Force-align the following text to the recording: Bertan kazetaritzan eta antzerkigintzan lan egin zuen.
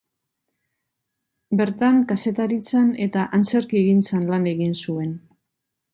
Bertan 1.59 2.01
kazetaritzan 2.13 2.89
eta 3.07 3.27
antzerkigintzan 3.39 4.29
lan 4.33 4.53
egin 4.57 4.77
zuen. 4.87 5.13